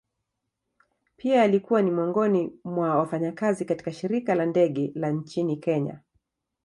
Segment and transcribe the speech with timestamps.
[1.17, 5.99] Pia alikuwa ni miongoni mwa wafanyakazi katika shirika la ndege la nchini kenya.